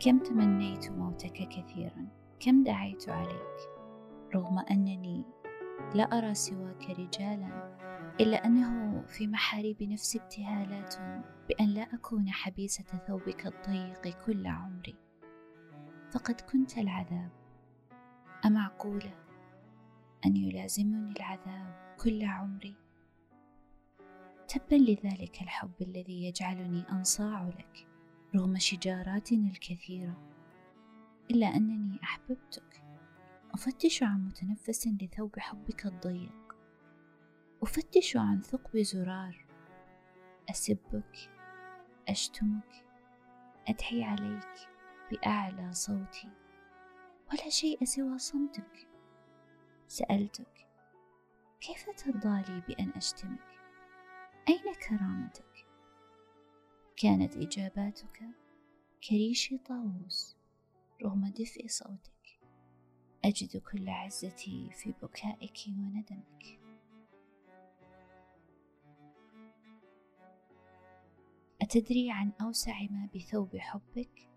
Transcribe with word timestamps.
كم 0.00 0.18
تمنيت 0.18 0.90
موتك 0.90 1.32
كثيرا؟ 1.32 2.08
كم 2.40 2.62
دعيت 2.64 3.08
عليك؟ 3.08 3.58
رغم 4.34 4.58
أنني 4.58 5.24
لا 5.94 6.04
أرى 6.04 6.34
سواك 6.34 6.90
رجالا 6.90 7.78
إلا 8.20 8.46
أنه 8.46 9.02
في 9.02 9.26
محاريب 9.26 9.82
نفسي 9.82 10.18
ابتهالات 10.18 10.94
بأن 11.48 11.68
لا 11.68 11.82
أكون 11.82 12.30
حبيسة 12.30 12.84
ثوبك 13.08 13.46
الضيق 13.46 14.24
كل 14.26 14.46
عمري. 14.46 14.96
فقد 16.10 16.40
كنت 16.40 16.78
العذاب. 16.78 17.30
أمعقولة 18.46 19.14
أن 20.26 20.36
يلازمني 20.36 21.12
العذاب 21.12 21.96
كل 22.04 22.24
عمري؟ 22.24 22.74
تبا 24.48 24.74
لذلك 24.74 25.42
الحب 25.42 25.82
الذي 25.82 26.24
يجعلني 26.24 26.84
أنصاع 26.92 27.42
لك. 27.42 27.87
رغم 28.38 28.58
شجاراتنا 28.58 29.50
الكثيرة. 29.50 30.16
إلا 31.30 31.46
أنني 31.46 32.00
أحببتك. 32.02 32.82
أفتش 33.50 34.02
عن 34.02 34.26
متنفس 34.26 34.86
لثوب 34.86 35.38
حبك 35.38 35.86
الضيق. 35.86 36.56
أفتش 37.62 38.16
عن 38.16 38.40
ثقب 38.40 38.78
زرار. 38.78 39.46
أسبك. 40.50 41.30
أشتمك. 42.08 42.84
أدعي 43.68 44.04
عليك 44.04 44.68
بأعلى 45.10 45.72
صوتي. 45.72 46.30
ولا 47.32 47.48
شيء 47.48 47.84
سوى 47.84 48.18
صمتك. 48.18 48.88
سألتك 49.88 50.66
كيف 51.60 51.90
ترضى 51.96 52.42
لي 52.48 52.62
بأن 52.68 52.90
أشتمك؟ 52.96 53.48
أين 54.48 54.74
كرامتك؟ 54.88 55.47
كانت 57.00 57.36
إجاباتك؟ 57.36 58.22
كريش 59.08 59.54
طاووس 59.68 60.36
رغم 61.02 61.28
دفء 61.28 61.66
صوتك 61.66 62.40
أجد 63.24 63.56
كل 63.56 63.88
عزتي 63.88 64.70
في 64.72 64.94
بكائك 65.02 65.58
وندمك. 65.68 66.60
أتدري 71.62 72.10
عن 72.10 72.32
أوسع 72.40 72.82
ما 72.90 73.08
بثوب 73.14 73.56
حبك؟ 73.56 74.28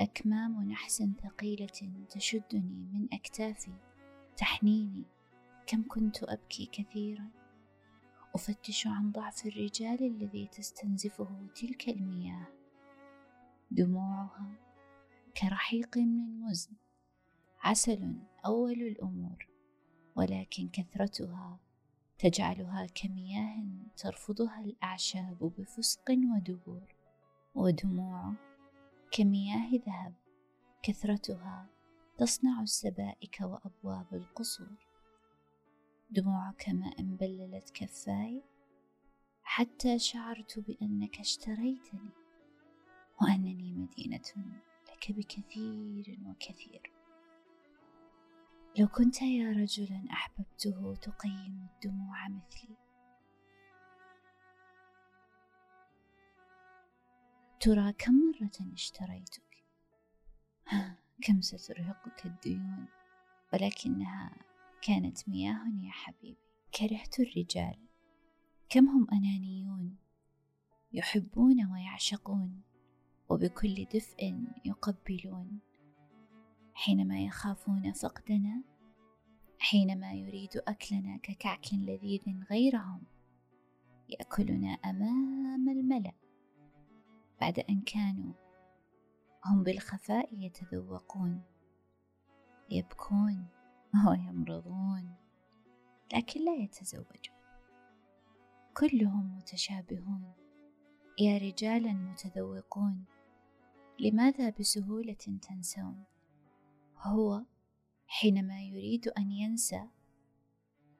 أكمام 0.00 0.62
نحس 0.62 1.02
ثقيلة 1.22 2.06
تشدني 2.10 2.88
من 2.92 3.08
أكتافي 3.12 3.72
تحنيني 4.36 5.02
كم 5.66 5.84
كنت 5.88 6.22
أبكي 6.22 6.66
كثيرا. 6.66 7.43
أفتش 8.34 8.86
عن 8.86 9.12
ضعف 9.12 9.46
الرجال 9.46 10.02
الذي 10.06 10.46
تستنزفه 10.46 11.46
تلك 11.54 11.88
المياه. 11.88 12.46
دموعها 13.70 14.52
كرحيق 15.36 15.98
من 15.98 16.20
المزن 16.20 16.72
عسل 17.60 18.14
أول 18.46 18.82
الأمور 18.82 19.48
ولكن 20.16 20.68
كثرتها 20.68 21.60
تجعلها 22.18 22.86
كمياه 22.86 23.64
ترفضها 23.96 24.60
الأعشاب 24.60 25.52
بفسق 25.58 26.10
ودبور. 26.10 26.94
ودموعه 27.54 28.34
كمياه 29.10 29.70
ذهب 29.86 30.14
كثرتها 30.82 31.66
تصنع 32.18 32.62
السبائك 32.62 33.38
وأبواب 33.40 34.06
القصور. 34.12 34.93
دموعك 36.14 36.68
ما 36.68 36.92
إن 36.98 37.16
بللت 37.16 37.70
كفاي 37.70 38.42
حتى 39.42 39.98
شعرت 39.98 40.58
بأنك 40.58 41.20
اشتريتني 41.20 42.10
وأنني 43.22 43.72
مدينة 43.72 44.54
لك 44.88 45.12
بكثير 45.12 46.18
وكثير. 46.26 46.92
لو 48.78 48.88
كنت 48.88 49.22
يا 49.22 49.50
رجلا 49.50 50.04
أحببته 50.12 50.94
تقيم 50.94 51.68
الدموع 51.74 52.28
مثلي. 52.28 52.76
ترى 57.60 57.92
كم 57.92 58.12
مرة 58.14 58.72
اشتريتك؟ 58.72 59.64
كم 61.22 61.40
سترهقك 61.40 62.26
الديون؟ 62.26 62.86
ولكنها 63.52 64.53
كانت 64.86 65.28
مياه 65.28 65.64
يا 65.82 65.90
حبيبي. 65.90 66.38
كرهت 66.78 67.20
الرجال. 67.20 67.76
كم 68.68 68.88
هم 68.88 69.06
أنانيون 69.12 69.96
يحبون 70.92 71.72
ويعشقون 71.72 72.62
وبكل 73.28 73.84
دفء 73.84 74.44
يقبلون. 74.64 75.58
حينما 76.74 77.20
يخافون 77.20 77.92
فقدنا 77.92 78.62
حينما 79.58 80.12
يريد 80.12 80.56
أكلنا 80.56 81.16
ككعك 81.16 81.74
لذيذ 81.74 82.44
غيرهم 82.50 83.02
يأكلنا 84.08 84.68
أمام 84.68 85.68
الملأ. 85.68 86.12
بعد 87.40 87.58
أن 87.58 87.80
كانوا 87.80 88.32
هم 89.44 89.62
بالخفاء 89.62 90.28
يتذوقون 90.34 91.42
يبكون. 92.70 93.46
ويمرضون 94.08 95.14
لكن 96.14 96.44
لا 96.44 96.54
يتزوجون. 96.54 97.34
كلهم 98.76 99.36
متشابهون. 99.36 100.32
يا 101.20 101.38
رجالا 101.38 101.92
متذوقون. 101.92 103.04
لماذا 104.00 104.50
بسهولة 104.50 105.38
تنسون؟ 105.42 106.04
هو 106.98 107.42
حينما 108.06 108.62
يريد 108.62 109.08
أن 109.08 109.30
ينسى 109.30 109.88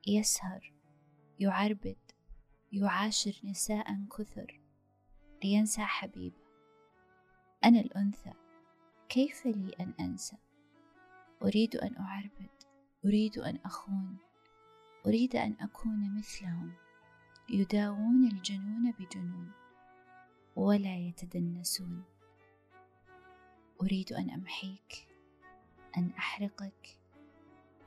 يسهر 0.06 0.72
يعربد 1.40 1.96
يعاشر 2.72 3.40
نساء 3.44 4.04
كثر 4.18 4.60
لينسى 5.44 5.82
حبيبه. 5.82 6.44
أنا 7.64 7.80
الأنثى 7.80 8.32
كيف 9.08 9.46
لي 9.46 9.72
أن 9.80 9.94
أنسى؟ 10.00 10.36
أريد 11.42 11.76
أن 11.76 11.96
أعربد. 11.96 12.53
أريد 13.04 13.38
أن 13.38 13.58
أخون. 13.64 14.16
أريد 15.06 15.36
أن 15.36 15.56
أكون 15.60 16.18
مثلهم. 16.18 16.72
يداوون 17.48 18.28
الجنون 18.32 18.92
بجنون 18.92 19.52
ولا 20.56 20.96
يتدنسون. 20.96 22.04
أريد 23.82 24.12
أن 24.12 24.30
أمحيك. 24.30 25.08
أن 25.98 26.10
أحرقك. 26.10 26.98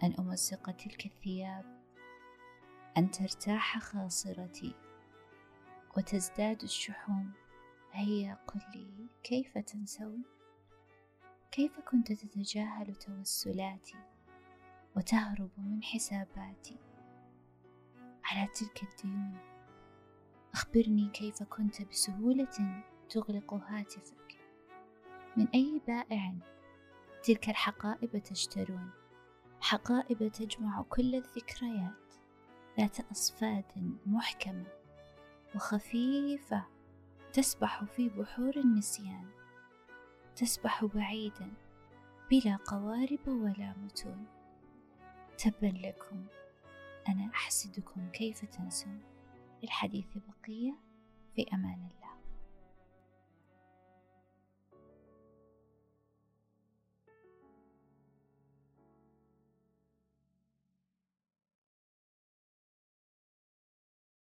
أن 0.04 0.14
أمزق 0.20 0.72
تلك 0.72 1.06
الثياب. 1.06 1.84
أن 2.98 3.12
ترتاح 3.12 3.80
خاصرتي. 3.80 4.76
وتزداد 5.98 6.64
الشحوم. 6.64 7.32
هيا 7.92 8.34
قل 8.48 8.62
لي 8.76 9.08
كيف 9.24 9.58
تنسون؟ 9.58 10.24
كيف 11.52 11.80
كنت 11.80 12.12
تتجاهل 12.12 12.96
توسلاتي؟ 12.96 14.17
وتهرب 14.98 15.50
من 15.58 15.84
حساباتي. 15.84 16.78
على 18.24 18.48
تلك 18.48 18.84
الديون 18.84 19.38
أخبرني 20.54 21.10
كيف 21.10 21.44
كنت 21.44 21.82
بسهولة 21.82 22.84
تغلق 23.10 23.54
هاتفك. 23.54 24.38
من 25.38 25.48
أي 25.48 25.82
بائع 25.88 26.34
تلك 27.24 27.50
الحقائب 27.50 28.18
تشترون؟ 28.18 28.90
حقائب 29.62 30.28
تجمع 30.32 30.82
كل 30.82 31.16
الذكريات 31.16 32.14
ذات 32.80 33.12
أصفاد 33.12 33.98
محكمة 34.06 34.68
وخفيفة 35.56 36.66
تسبح 37.34 37.84
في 37.84 38.10
بحور 38.10 38.58
النسيان 38.58 39.30
تسبح 40.36 40.86
بعيدا 40.86 41.54
بلا 42.32 42.56
قوارب 42.56 43.28
ولا 43.28 43.74
متون. 43.78 44.37
تبا 45.38 45.66
لكم 45.66 46.26
أنا 47.08 47.30
أحسدكم 47.34 48.10
كيف 48.14 48.46
تنسون. 48.46 49.02
الحديث 49.64 50.06
بقية. 50.16 50.74
في 51.36 51.46
أمان 51.54 51.74
الله. 51.74 52.07